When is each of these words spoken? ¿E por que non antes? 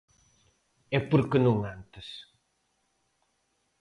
¿E 0.95 0.99
por 1.09 1.21
que 1.29 1.39
non 1.45 1.57
antes? 1.75 2.07